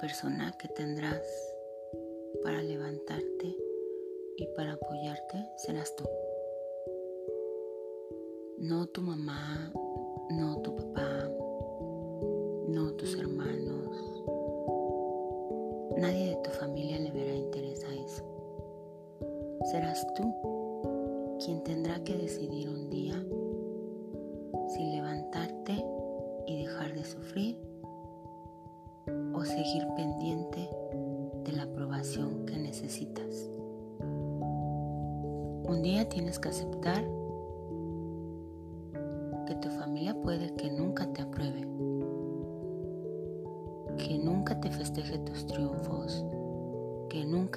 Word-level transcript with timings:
persona 0.00 0.50
que 0.58 0.66
tendrás 0.68 1.22
para 2.42 2.62
levantarte 2.62 3.54
y 4.38 4.46
para 4.56 4.72
apoyarte 4.72 5.46
serás 5.56 5.94
tú. 5.94 6.04
No 8.56 8.86
tu 8.86 9.02
mamá, 9.02 9.70
no 10.30 10.56
tu 10.62 10.74
papá, 10.74 11.28
no 12.68 12.94
tus 12.94 13.14
hermanos. 13.18 14.24
Nadie 15.98 16.30
de 16.30 16.36
tu 16.44 16.50
familia 16.50 16.98
le 16.98 17.10
verá 17.10 17.34
interés 17.34 17.84
a 17.84 17.94
eso. 17.94 18.24
Serás 19.70 20.06
tú 20.14 21.36
quien 21.44 21.62
tendrá 21.62 22.02
que 22.04 22.16
decidir 22.16 22.70
un 22.70 22.88
día 22.88 23.22
si 24.68 24.82
levantarte 24.92 25.19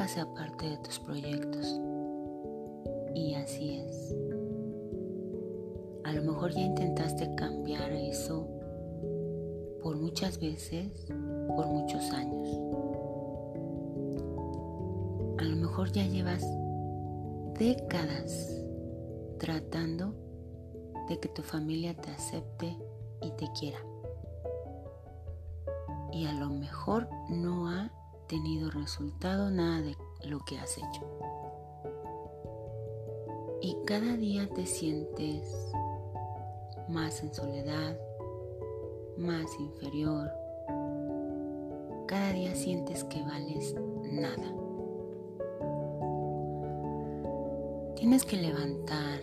nunca 0.03 0.13
sea 0.13 0.69
de 0.69 0.77
tus 0.77 0.99
proyectos. 0.99 1.79
Y 3.15 3.35
así 3.35 3.77
es. 3.79 4.15
A 6.03 6.11
lo 6.11 6.23
mejor 6.23 6.51
ya 6.53 6.61
intentaste 6.61 7.33
cambiar 7.35 7.91
eso 7.91 8.47
por 9.81 9.97
muchas 9.97 10.39
veces, 10.39 11.05
por 11.55 11.67
muchos 11.67 12.11
años. 12.11 12.49
A 15.39 15.43
lo 15.43 15.55
mejor 15.55 15.91
ya 15.91 16.05
llevas 16.05 16.45
décadas 17.57 18.61
tratando 19.39 20.13
de 21.07 21.19
que 21.19 21.29
tu 21.29 21.43
familia 21.43 21.95
te 21.95 22.11
acepte 22.11 22.77
y 23.21 23.31
te 23.31 23.47
quiera. 23.57 23.79
Y 26.11 26.25
a 26.25 26.33
lo 26.33 26.49
mejor 26.49 27.07
no 27.29 27.69
ha 27.69 27.91
tenido 28.27 28.69
resultado 28.71 29.49
nada 29.49 29.81
de 29.81 29.95
lo 30.25 30.39
que 30.39 30.57
has 30.57 30.77
hecho. 30.77 31.01
Y 33.61 33.77
cada 33.85 34.17
día 34.17 34.49
te 34.49 34.65
sientes 34.65 35.71
más 36.89 37.23
en 37.23 37.33
soledad, 37.33 37.97
más 39.17 39.45
inferior. 39.59 40.29
Cada 42.07 42.33
día 42.33 42.53
sientes 42.55 43.03
que 43.05 43.21
vales 43.23 43.75
nada. 44.11 44.53
Tienes 47.95 48.25
que 48.25 48.35
levantar 48.37 49.21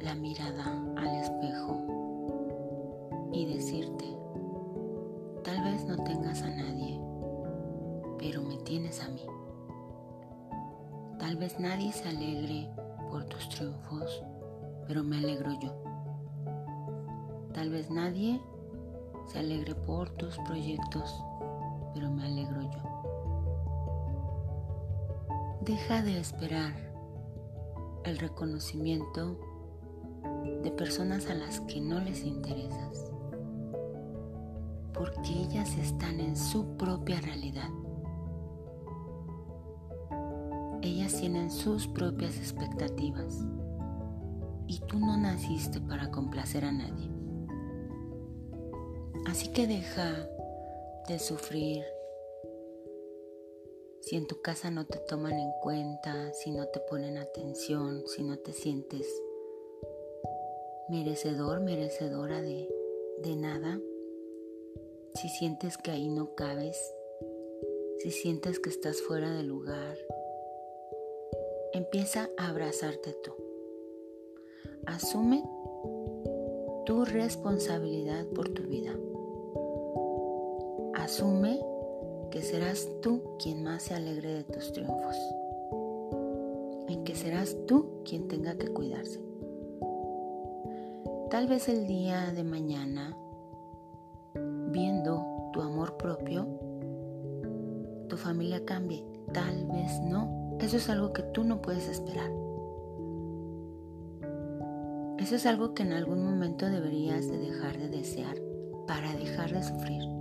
la 0.00 0.14
mirada 0.14 0.82
al 0.96 1.16
espejo 1.20 1.80
y 3.32 3.46
decirte, 3.46 4.04
tal 5.42 5.64
vez 5.64 5.84
no 5.86 5.96
tengas 6.04 6.42
a 6.42 6.50
nadie, 6.50 7.00
pero 8.24 8.40
me 8.40 8.56
tienes 8.56 9.02
a 9.02 9.08
mí. 9.08 9.20
Tal 11.18 11.36
vez 11.36 11.60
nadie 11.60 11.92
se 11.92 12.08
alegre 12.08 12.70
por 13.10 13.26
tus 13.26 13.50
triunfos, 13.50 14.24
pero 14.88 15.04
me 15.04 15.18
alegro 15.18 15.52
yo. 15.60 15.74
Tal 17.52 17.68
vez 17.68 17.90
nadie 17.90 18.40
se 19.26 19.40
alegre 19.40 19.74
por 19.74 20.08
tus 20.08 20.38
proyectos, 20.38 21.22
pero 21.92 22.10
me 22.10 22.24
alegro 22.24 22.62
yo. 22.62 22.78
Deja 25.60 26.00
de 26.00 26.18
esperar 26.18 26.72
el 28.04 28.16
reconocimiento 28.18 29.38
de 30.62 30.70
personas 30.70 31.28
a 31.28 31.34
las 31.34 31.60
que 31.60 31.78
no 31.78 32.00
les 32.00 32.24
interesas, 32.24 33.12
porque 34.94 35.30
ellas 35.30 35.76
están 35.76 36.20
en 36.20 36.38
su 36.38 36.78
propia 36.78 37.20
realidad. 37.20 37.68
Ellas 40.84 41.18
tienen 41.18 41.50
sus 41.50 41.88
propias 41.88 42.36
expectativas 42.36 43.38
y 44.66 44.80
tú 44.80 44.98
no 44.98 45.16
naciste 45.16 45.80
para 45.80 46.10
complacer 46.10 46.62
a 46.66 46.72
nadie. 46.72 47.10
Así 49.26 49.50
que 49.50 49.66
deja 49.66 50.28
de 51.08 51.18
sufrir 51.18 51.82
si 54.02 54.16
en 54.16 54.26
tu 54.26 54.42
casa 54.42 54.70
no 54.70 54.84
te 54.84 54.98
toman 54.98 55.32
en 55.32 55.52
cuenta, 55.62 56.34
si 56.34 56.50
no 56.50 56.68
te 56.68 56.80
ponen 56.80 57.16
atención, 57.16 58.02
si 58.06 58.22
no 58.22 58.38
te 58.38 58.52
sientes 58.52 59.06
merecedor, 60.90 61.60
merecedora 61.60 62.42
de, 62.42 62.68
de 63.22 63.36
nada, 63.36 63.80
si 65.14 65.30
sientes 65.30 65.78
que 65.78 65.92
ahí 65.92 66.10
no 66.10 66.34
cabes, 66.34 66.76
si 68.00 68.10
sientes 68.10 68.60
que 68.60 68.68
estás 68.68 69.00
fuera 69.00 69.30
de 69.30 69.44
lugar, 69.44 69.96
empieza 71.74 72.28
a 72.38 72.48
abrazarte 72.48 73.12
tú. 73.24 73.32
Asume 74.86 75.42
tu 76.86 77.04
responsabilidad 77.04 78.26
por 78.28 78.48
tu 78.50 78.62
vida. 78.62 78.92
Asume 80.94 81.60
que 82.30 82.42
serás 82.42 82.88
tú 83.02 83.36
quien 83.42 83.64
más 83.64 83.82
se 83.82 83.94
alegre 83.94 84.34
de 84.34 84.44
tus 84.44 84.72
triunfos. 84.72 85.16
En 86.88 87.02
que 87.02 87.16
serás 87.16 87.56
tú 87.66 88.02
quien 88.04 88.28
tenga 88.28 88.54
que 88.56 88.68
cuidarse. 88.68 89.20
Tal 91.28 91.48
vez 91.48 91.68
el 91.68 91.88
día 91.88 92.30
de 92.32 92.44
mañana, 92.44 93.16
viendo 94.70 95.24
tu 95.52 95.60
amor 95.60 95.96
propio, 95.96 96.46
tu 98.08 98.16
familia 98.16 98.64
cambie. 98.64 99.04
Tal 99.32 99.66
vez 99.66 100.00
no. 100.02 100.43
Eso 100.60 100.76
es 100.76 100.88
algo 100.88 101.12
que 101.12 101.22
tú 101.22 101.44
no 101.44 101.60
puedes 101.60 101.88
esperar. 101.88 102.30
Eso 105.18 105.36
es 105.36 105.46
algo 105.46 105.74
que 105.74 105.82
en 105.82 105.92
algún 105.92 106.24
momento 106.24 106.66
deberías 106.66 107.28
de 107.28 107.38
dejar 107.38 107.78
de 107.78 107.88
desear 107.88 108.36
para 108.86 109.14
dejar 109.14 109.52
de 109.52 109.62
sufrir 109.62 110.14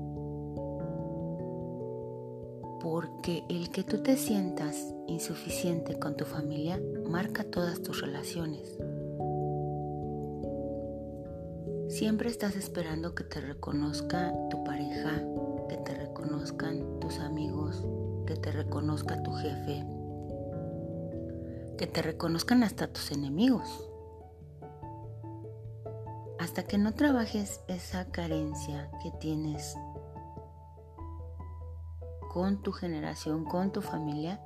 porque 2.83 3.45
el 3.47 3.69
que 3.69 3.85
tú 3.85 3.99
te 3.99 4.17
sientas 4.17 4.93
insuficiente 5.07 5.97
con 5.97 6.17
tu 6.17 6.25
familia 6.25 6.77
marca 7.07 7.45
todas 7.45 7.81
tus 7.81 8.01
relaciones. 8.01 8.77
Siempre 11.87 12.29
estás 12.29 12.57
esperando 12.57 13.15
que 13.15 13.23
te 13.23 13.39
reconozca 13.39 14.33
tu 14.49 14.65
pareja, 14.65 15.23
que 15.69 15.77
te 15.77 15.95
reconozcan 15.95 16.99
tus 16.99 17.19
amigos, 17.19 17.85
que 18.27 18.35
te 18.35 18.51
reconozca 18.51 19.23
tu 19.23 19.31
jefe, 19.31 19.85
que 21.77 21.87
te 21.87 22.01
reconozcan 22.01 22.63
hasta 22.63 22.91
tus 22.91 23.11
enemigos. 23.11 23.89
Hasta 26.39 26.63
que 26.63 26.77
no 26.77 26.93
trabajes 26.93 27.61
esa 27.67 28.11
carencia 28.11 28.91
que 29.01 29.11
tienes 29.19 29.75
con 32.33 32.61
tu 32.63 32.71
generación, 32.71 33.45
con 33.45 33.71
tu 33.71 33.81
familia, 33.81 34.41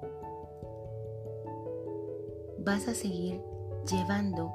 vas 2.59 2.87
a 2.87 2.93
seguir 2.93 3.41
llevando 3.89 4.53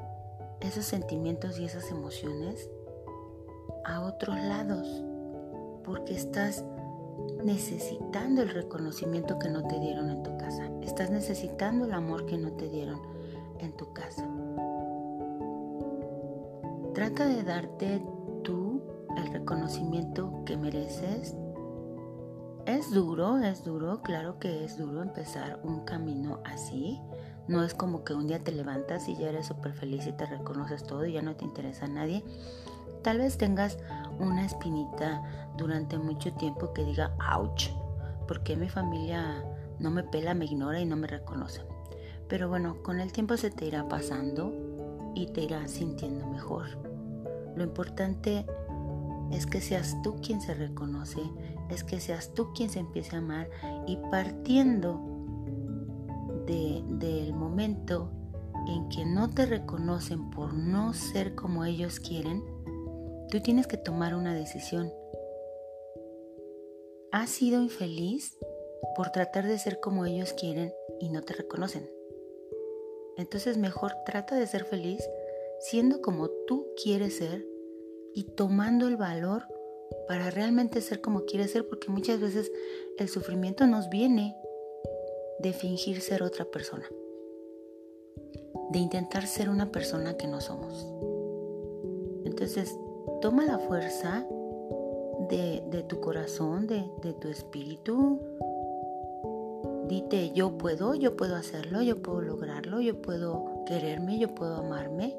esos 0.61 0.85
sentimientos 0.85 1.59
y 1.59 1.65
esas 1.65 1.91
emociones 1.91 2.71
a 3.85 4.03
otros 4.03 4.37
lados, 4.37 4.87
porque 5.83 6.15
estás 6.15 6.65
necesitando 7.45 8.43
el 8.43 8.51
reconocimiento 8.51 9.39
que 9.39 9.49
no 9.49 9.67
te 9.67 9.79
dieron 9.81 10.11
en 10.11 10.23
tu 10.23 10.37
casa, 10.37 10.71
estás 10.83 11.11
necesitando 11.11 11.85
el 11.85 11.93
amor 11.93 12.27
que 12.27 12.39
no 12.39 12.53
te 12.53 12.69
dieron 12.69 13.01
en 13.59 13.73
tu 13.77 13.93
casa. 13.93 14.29
Trata 16.95 17.27
de 17.27 17.43
darte 17.43 18.03
tú 18.43 18.83
el 19.17 19.33
reconocimiento 19.33 20.43
que 20.45 20.57
mereces 20.57 21.37
es 22.67 22.93
duro, 22.93 23.39
es 23.39 23.65
duro, 23.65 24.03
claro 24.03 24.39
que 24.39 24.65
es 24.65 24.79
duro 24.79 25.03
empezar 25.03 25.59
un 25.65 25.85
camino 25.85 26.41
así. 26.45 27.01
No 27.49 27.65
es 27.65 27.75
como 27.75 28.05
que 28.05 28.15
un 28.15 28.29
día 28.29 28.45
te 28.45 28.53
levantas 28.53 29.09
y 29.09 29.17
ya 29.17 29.31
eres 29.31 29.47
súper 29.47 29.73
feliz 29.73 30.07
y 30.07 30.13
te 30.13 30.27
reconoces 30.27 30.85
todo 30.85 31.05
y 31.05 31.13
ya 31.13 31.23
no 31.23 31.35
te 31.35 31.45
interesa 31.45 31.87
a 31.87 31.89
nadie. 31.89 32.23
Tal 33.03 33.19
vez 33.19 33.37
tengas 33.37 33.79
una 34.19 34.45
espinita 34.45 35.23
durante 35.57 35.99
mucho 35.99 36.33
tiempo 36.35 36.73
que 36.73 36.85
diga, 36.85 37.17
ouch, 37.37 37.69
porque 38.29 38.57
mi 38.57 38.69
familia 38.69 39.45
no 39.79 39.91
me 39.91 40.05
pela, 40.05 40.35
me 40.35 40.45
ignora 40.45 40.81
y 40.81 40.87
no 40.87 40.97
me 40.97 41.09
reconoce? 41.09 41.63
Pero 42.29 42.49
bueno, 42.49 42.83
con 42.83 43.01
el 43.01 43.13
tiempo 43.13 43.37
se 43.37 43.51
te 43.51 43.67
irá 43.67 43.89
pasando 43.89 44.53
y 45.15 45.27
te 45.27 45.43
irás 45.43 45.73
sintiendo 45.73 46.27
mejor. 46.27 46.67
Lo 47.57 47.65
importante 47.65 48.47
es 49.33 49.47
que 49.47 49.61
seas 49.61 50.01
tú 50.03 50.17
quien 50.23 50.41
se 50.41 50.55
reconoce, 50.55 51.21
es 51.69 51.85
que 51.85 52.01
seas 52.01 52.33
tú 52.35 52.53
quien 52.55 52.71
se 52.71 52.81
empiece 52.81 53.17
a 53.17 53.19
amar 53.19 53.51
y 53.87 53.97
partiendo 54.11 55.01
del 56.47 57.35
momento 57.35 58.11
en 58.67 58.89
que 58.89 59.05
no 59.05 59.31
te 59.31 59.47
reconocen 59.47 60.31
por 60.31 60.55
no 60.55 60.93
ser 60.93 61.35
como 61.35 61.65
ellos 61.65 61.99
quieren, 61.99 62.43
tú 63.33 63.41
tienes 63.41 63.67
que 63.67 63.79
tomar 63.79 64.15
una 64.15 64.35
decisión. 64.35 64.93
¿Has 67.13 67.31
sido 67.31 67.63
infeliz 67.63 68.37
por 68.95 69.11
tratar 69.11 69.47
de 69.47 69.59
ser 69.59 69.81
como 69.81 70.05
ellos 70.05 70.35
quieren 70.35 70.71
y 71.01 71.09
no 71.09 71.23
te 71.23 71.33
reconocen? 71.33 71.91
Entonces 73.17 73.57
mejor 73.57 73.95
trata 74.05 74.35
de 74.35 74.47
ser 74.47 74.67
feliz 74.67 75.03
siendo 75.61 76.03
como 76.03 76.29
tú 76.47 76.67
quieres 76.83 77.17
ser 77.17 77.47
y 78.15 78.25
tomando 78.25 78.87
el 78.87 78.99
valor 78.99 79.45
para 80.07 80.31
realmente 80.31 80.83
ser 80.83 81.01
como 81.01 81.25
quieres 81.25 81.53
ser, 81.53 81.67
porque 81.67 81.91
muchas 81.91 82.21
veces 82.21 82.53
el 82.99 83.09
sufrimiento 83.09 83.67
nos 83.67 83.89
viene 83.89 84.37
de 85.39 85.55
fingir 85.55 86.03
ser 86.03 86.23
otra 86.23 86.45
persona, 86.45 86.87
de 88.73 88.79
intentar 88.79 89.27
ser 89.27 89.49
una 89.49 89.73
persona 89.73 90.19
que 90.19 90.27
no 90.27 90.43
somos. 90.43 90.87
Entonces, 92.27 92.77
toma 93.23 93.45
la 93.45 93.57
fuerza 93.57 94.27
de, 95.31 95.85
tu 95.89 96.01
corazón, 96.01 96.67
de, 96.67 97.15
tu 97.21 97.29
espíritu. 97.29 98.21
Dite, 99.89 100.33
yo 100.33 100.59
puedo, 100.59 100.97
yo 100.97 101.17
puedo 101.17 101.37
hacerlo, 101.37 101.83
yo 101.83 102.03
puedo 102.03 102.21
lograrlo, 102.21 102.81
yo 102.81 103.01
puedo 103.01 103.65
quererme, 103.65 104.19
yo 104.19 104.35
puedo 104.35 104.57
amarme 104.57 105.17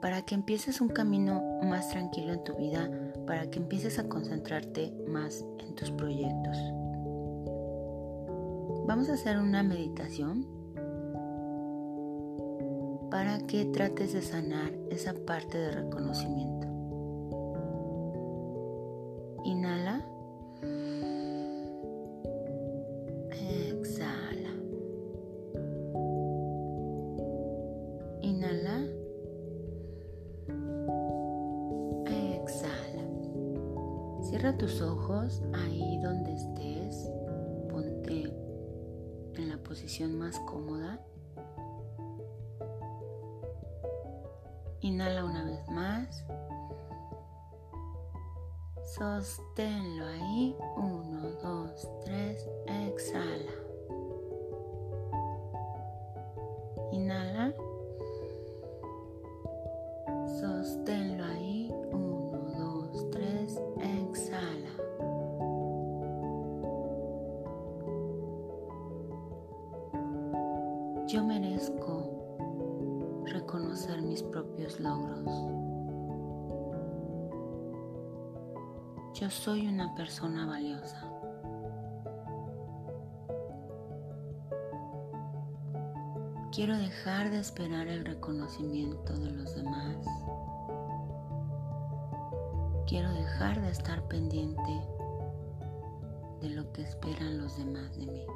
para 0.00 0.22
que 0.22 0.34
empieces 0.34 0.80
un 0.80 0.88
camino 0.88 1.60
más 1.62 1.90
tranquilo 1.90 2.32
en 2.32 2.42
tu 2.42 2.54
vida, 2.56 2.90
para 3.26 3.50
que 3.50 3.58
empieces 3.58 3.98
a 3.98 4.08
concentrarte 4.08 4.94
más 5.06 5.44
en 5.58 5.74
tus 5.74 5.90
proyectos. 5.90 6.56
Vamos 8.86 9.10
a 9.10 9.14
hacer 9.14 9.36
una 9.38 9.62
meditación 9.62 10.46
para 13.10 13.38
que 13.46 13.64
trates 13.66 14.12
de 14.12 14.22
sanar 14.22 14.72
esa 14.90 15.14
parte 15.14 15.58
de 15.58 15.70
reconocimiento. 15.72 16.66
Inhala. 19.44 20.04
Exhala. 23.30 24.54
Inhala. 28.22 29.04
Cierra 34.34 34.58
tus 34.58 34.80
ojos 34.82 35.42
ahí 35.52 36.00
donde 36.02 36.32
estés. 36.32 37.08
Ponte 37.70 38.32
en 39.36 39.48
la 39.48 39.58
posición 39.58 40.18
más 40.18 40.40
cómoda. 40.40 41.00
Inhala 44.84 45.24
una 45.24 45.42
vez 45.44 45.66
más. 45.70 46.26
Sosténlo 48.98 50.06
ahí. 50.06 50.54
Uno, 50.76 51.30
dos, 51.42 51.88
tres. 52.04 52.46
Exhala. 52.66 53.63
Logros. 74.80 75.54
Yo 79.14 79.30
soy 79.30 79.66
una 79.66 79.94
persona 79.94 80.46
valiosa. 80.46 81.10
Quiero 86.52 86.76
dejar 86.78 87.30
de 87.30 87.40
esperar 87.40 87.88
el 87.88 88.04
reconocimiento 88.04 89.12
de 89.18 89.30
los 89.30 89.56
demás. 89.56 89.96
Quiero 92.86 93.12
dejar 93.12 93.60
de 93.60 93.70
estar 93.70 94.06
pendiente 94.08 94.82
de 96.40 96.50
lo 96.50 96.70
que 96.72 96.82
esperan 96.82 97.38
los 97.38 97.56
demás 97.56 97.96
de 97.96 98.06
mí. 98.06 98.26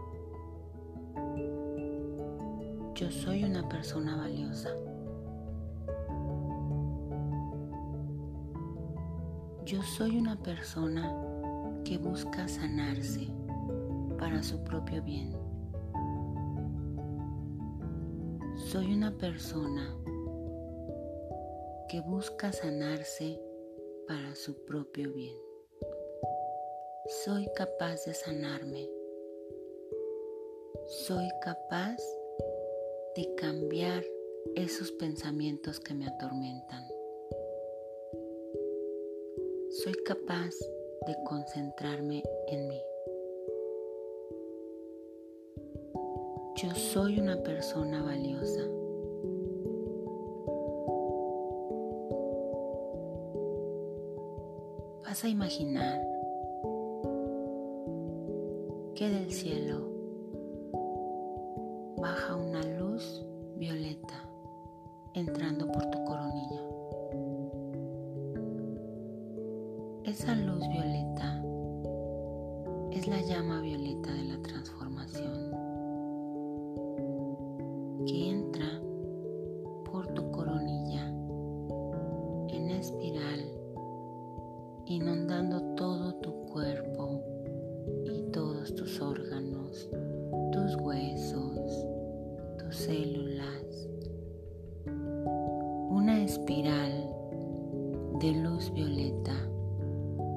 Yo 2.95 3.11
soy 3.11 3.45
una 3.45 3.69
persona 3.69 4.17
valiosa. 4.17 4.71
Yo 9.69 9.83
soy 9.83 10.17
una 10.17 10.35
persona 10.35 11.15
que 11.85 11.99
busca 11.99 12.49
sanarse 12.49 13.29
para 14.19 14.43
su 14.43 14.65
propio 14.65 15.03
bien. 15.03 15.37
Soy 18.57 18.95
una 18.95 19.15
persona 19.19 19.95
que 21.91 22.01
busca 22.01 22.51
sanarse 22.51 23.39
para 24.07 24.35
su 24.35 24.65
propio 24.65 25.13
bien. 25.13 25.37
Soy 27.27 27.47
capaz 27.55 28.07
de 28.07 28.15
sanarme. 28.15 28.89
Soy 30.87 31.29
capaz 31.43 31.99
de 33.15 33.35
cambiar 33.35 34.03
esos 34.55 34.93
pensamientos 34.93 35.79
que 35.79 35.93
me 35.93 36.07
atormentan. 36.07 36.88
Soy 39.71 39.93
capaz 40.07 40.55
de 41.07 41.15
concentrarme 41.25 42.23
en 42.49 42.69
mí. 42.69 42.81
Yo 46.57 46.75
soy 46.75 47.21
una 47.21 47.43
persona 47.43 48.03
valiosa. 48.03 48.63
Vas 55.05 55.25
a 55.25 55.29
imaginar 55.29 56.01
que 58.95 59.11
del 59.11 59.31
cielo 59.31 59.98
Esa 70.21 70.35
luz 70.35 70.67
violeta. 70.69 71.41
Es 72.91 73.07
la 73.07 73.21
llama 73.21 73.61
violeta 73.61 74.13
de 74.13 74.25
la 74.25 74.43
transformación 74.43 75.53
que 78.05 78.31
entra 78.31 78.83
por 79.85 80.09
tu 80.15 80.29
coronilla 80.33 81.07
en 82.49 82.71
espiral 82.71 83.45
inundando 84.87 85.61
todo 85.77 86.13
tu 86.17 86.33
cuerpo 86.47 87.23
y 88.05 88.23
todos 88.33 88.75
tus 88.75 89.01
órganos, 89.01 89.89
tus 90.51 90.75
huesos, 90.81 91.87
células, 92.71 93.89
una 95.91 96.25
espiral 96.25 97.09
de 98.21 98.33
luz 98.33 98.73
violeta 98.75 99.48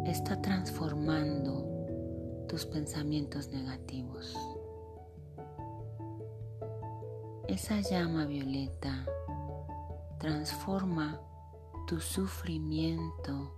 está 0.06 0.42
transformando 0.42 2.46
tus 2.48 2.66
pensamientos 2.66 3.50
negativos. 3.50 4.36
Esa 7.48 7.82
llama 7.82 8.26
violeta 8.26 9.06
transforma 10.20 11.20
tu 11.88 12.00
sufrimiento 12.00 13.56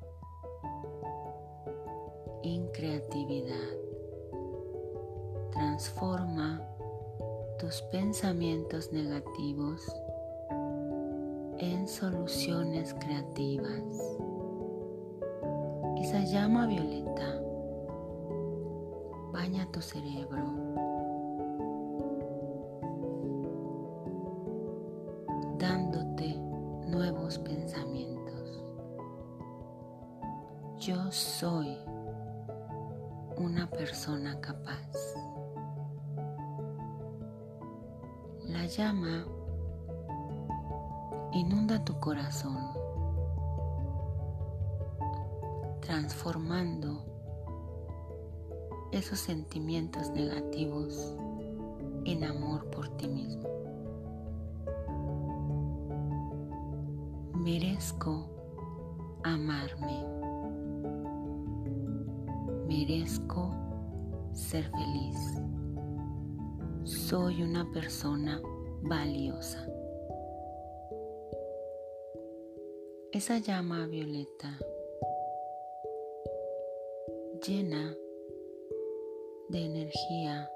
en 2.43 2.67
creatividad. 2.71 3.77
Transforma 5.51 6.61
tus 7.59 7.81
pensamientos 7.83 8.91
negativos 8.91 9.81
en 11.59 11.87
soluciones 11.87 12.93
creativas. 12.95 13.83
Esa 16.03 16.19
llama 16.19 16.67
violeta 16.67 17.41
baña 19.31 19.65
tu 19.71 19.81
cerebro. 19.81 20.43
dándote 25.57 26.35
nuevos 26.87 27.39
pensamientos. 27.39 28.65
Yo 30.77 31.09
soy 31.09 31.77
una 33.37 33.69
persona 33.69 34.41
capaz. 34.41 34.91
La 38.45 38.65
llama 38.65 39.25
inunda 41.31 41.85
tu 41.85 41.97
corazón, 42.01 42.72
transformando 45.85 47.03
esos 48.93 49.19
sentimientos 49.19 50.09
negativos 50.11 51.13
en 52.05 52.23
amor 52.23 52.69
por 52.69 52.87
ti 52.97 53.07
mismo. 53.07 53.49
Merezco 57.33 58.29
amarme. 59.23 60.05
Merezco 62.67 63.53
ser 64.31 64.63
feliz. 64.71 65.17
Soy 66.85 67.43
una 67.43 67.69
persona 67.71 68.41
valiosa. 68.83 69.67
Esa 73.11 73.37
llama 73.37 73.85
violeta 73.85 74.57
llena 77.45 77.97
de 79.49 79.65
energía 79.65 80.49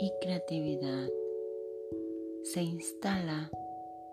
y 0.00 0.12
creatividad 0.20 1.08
se 2.42 2.62
instala 2.62 3.48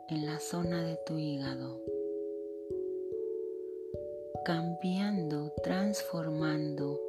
en 0.10 0.27
la 0.27 0.39
zona 0.39 0.84
de 0.84 0.96
tu 1.08 1.18
hígado, 1.18 1.82
cambiando, 4.46 5.51
transformando 5.63 7.01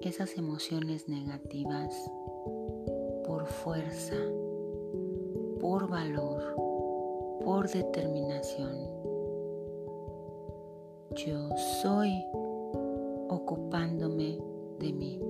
esas 0.00 0.36
emociones 0.36 1.08
negativas 1.08 1.94
por 3.24 3.46
fuerza, 3.46 4.16
por 5.60 5.88
valor, 5.88 6.42
por 7.44 7.68
determinación. 7.70 8.90
Yo 11.14 11.56
soy 11.80 12.24
ocupándome 13.34 14.38
de 14.78 14.92
mí. 14.92 15.20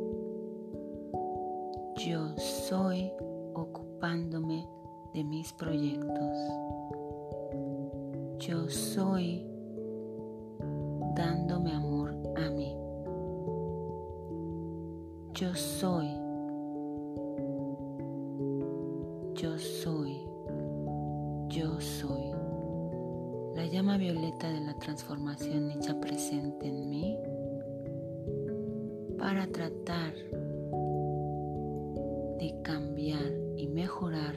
Yo 1.96 2.36
soy 2.36 3.10
ocupándome 3.54 4.68
de 5.14 5.24
mis 5.24 5.52
proyectos. 5.52 6.38
Yo 8.38 8.68
soy 8.68 9.46
dándome 11.14 11.72
amor 11.72 12.14
a 12.36 12.50
mí. 12.50 12.76
Yo 15.34 15.54
soy. 15.54 16.08
Yo 19.34 19.58
soy. 19.58 20.28
Yo 21.48 21.80
soy. 21.80 22.32
La 23.54 23.64
llama 23.66 23.96
violeta 23.96 24.50
de 24.50 24.60
la 24.60 24.74
transformación 24.74 25.70
hecha 25.70 25.98
presente 26.00 26.66
en 26.66 26.90
mí 26.90 27.16
para 29.24 29.46
tratar 29.46 30.12
de 32.38 32.60
cambiar 32.62 33.32
y 33.56 33.66
mejorar 33.68 34.34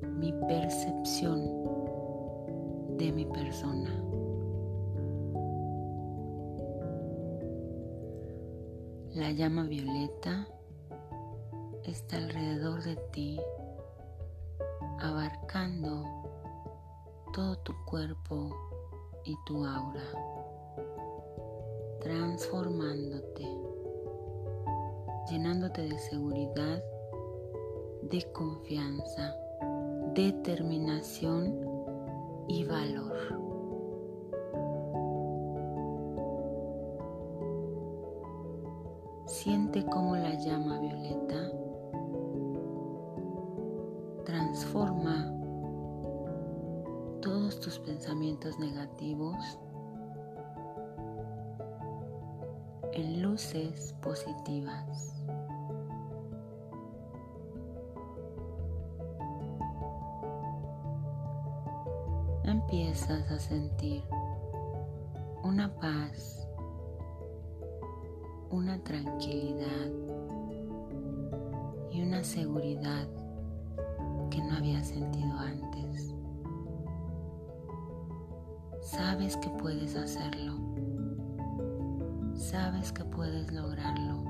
mi 0.00 0.32
percepción 0.48 1.38
de 2.96 3.12
mi 3.12 3.26
persona. 3.26 3.90
La 9.12 9.32
llama 9.32 9.64
violeta 9.64 10.48
está 11.84 12.16
alrededor 12.16 12.82
de 12.82 12.96
ti, 13.12 13.38
abarcando 15.00 16.06
todo 17.34 17.54
tu 17.58 17.74
cuerpo 17.84 18.48
y 19.26 19.36
tu 19.44 19.62
aura, 19.62 20.08
transformándote, 22.00 23.59
llenándote 25.28 25.82
de 25.82 25.98
seguridad 25.98 26.82
de 28.02 28.32
confianza, 28.32 29.34
determinación 30.14 31.60
y 32.48 32.64
valor. 32.64 33.16
Siente 39.26 39.84
cómo 39.86 40.16
la 40.16 40.34
llama 40.34 40.80
violeta 40.80 41.52
transforma 44.24 45.32
todos 47.20 47.60
tus 47.60 47.78
pensamientos 47.78 48.58
negativos 48.58 49.36
luces 53.30 53.94
positivas. 54.02 55.14
empiezas 62.42 63.30
a 63.30 63.38
sentir 63.38 64.02
una 65.44 65.72
paz, 65.76 66.48
una 68.50 68.82
tranquilidad 68.82 69.90
y 71.92 72.02
una 72.02 72.24
seguridad 72.24 73.06
que 74.30 74.38
no 74.42 74.56
había 74.56 74.82
sentido 74.82 75.32
antes. 75.38 76.12
Sabes 78.80 79.36
que 79.36 79.48
puedes 79.50 79.94
hacerlo. 79.94 80.69
Sabes 82.50 82.92
que 82.92 83.04
puedes 83.04 83.52
lograrlo. 83.52 84.24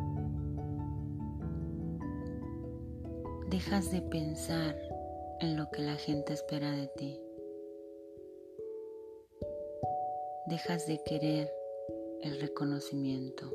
Dejas 3.48 3.90
de 3.90 4.02
pensar 4.02 4.76
en 5.40 5.56
lo 5.56 5.70
que 5.70 5.82
la 5.82 5.96
gente 5.96 6.34
espera 6.34 6.70
de 6.70 6.86
ti. 6.88 7.20
dejas 10.50 10.88
de 10.88 11.00
querer 11.04 11.48
el 12.22 12.40
reconocimiento. 12.40 13.48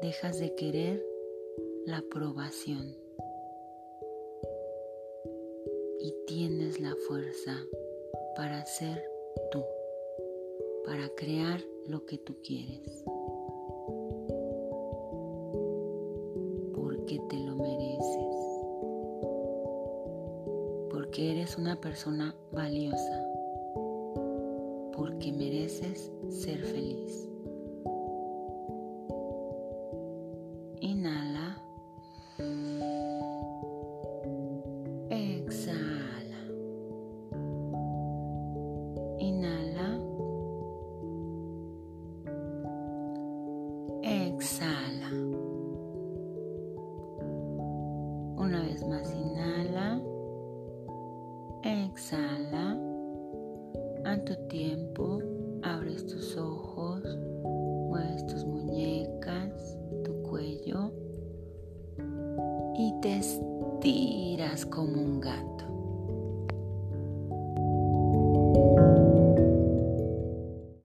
Dejas 0.00 0.40
de 0.40 0.52
querer 0.56 1.06
la 1.86 1.98
aprobación. 1.98 2.96
Y 6.00 6.12
tienes 6.26 6.80
la 6.80 6.96
fuerza 7.06 7.56
para 8.34 8.64
ser 8.64 9.08
tú, 9.52 9.64
para 10.84 11.08
crear 11.10 11.60
lo 11.86 12.04
que 12.06 12.18
tú 12.18 12.36
quieres. 12.42 13.04
Porque 16.74 17.20
te 17.28 17.38
lo 17.38 17.56
mereces. 17.56 18.36
Porque 20.90 21.32
eres 21.32 21.56
una 21.58 21.80
persona 21.80 22.34
valiosa 22.52 23.32
porque 24.92 25.32
mereces 25.32 26.12
ser 26.28 26.58
feliz. 26.58 27.31
Tiempo, 54.52 55.21